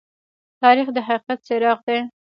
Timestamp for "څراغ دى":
1.47-1.99